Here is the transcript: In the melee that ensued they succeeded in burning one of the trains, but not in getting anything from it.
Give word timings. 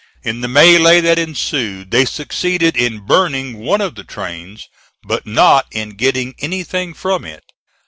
In 0.23 0.41
the 0.41 0.47
melee 0.47 0.99
that 1.01 1.19
ensued 1.19 1.91
they 1.91 2.05
succeeded 2.05 2.75
in 2.75 3.01
burning 3.01 3.59
one 3.59 3.81
of 3.81 3.93
the 3.93 4.03
trains, 4.03 4.67
but 5.03 5.27
not 5.27 5.67
in 5.69 5.91
getting 5.91 6.33
anything 6.39 6.95
from 6.95 7.23
it. 7.23 7.43